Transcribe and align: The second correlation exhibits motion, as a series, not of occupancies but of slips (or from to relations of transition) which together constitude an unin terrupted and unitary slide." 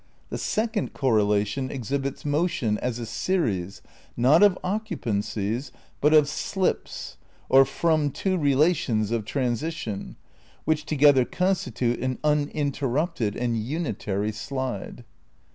The 0.31 0.39
second 0.39 0.93
correlation 0.93 1.69
exhibits 1.69 2.25
motion, 2.25 2.79
as 2.79 2.97
a 2.97 3.05
series, 3.05 3.83
not 4.17 4.41
of 4.41 4.57
occupancies 4.63 5.69
but 6.01 6.11
of 6.11 6.27
slips 6.27 7.17
(or 7.49 7.65
from 7.65 8.09
to 8.13 8.35
relations 8.35 9.11
of 9.11 9.25
transition) 9.25 10.15
which 10.65 10.87
together 10.87 11.23
constitude 11.23 11.99
an 11.99 12.17
unin 12.23 12.71
terrupted 12.71 13.35
and 13.35 13.55
unitary 13.55 14.31
slide." 14.31 15.03